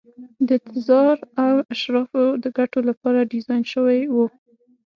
[0.47, 4.25] د تزار او اشرافو د ګټو لپاره ډیزاین شوي وو.